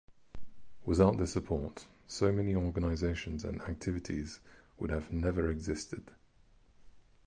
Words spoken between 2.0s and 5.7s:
so many organisations and activities would never have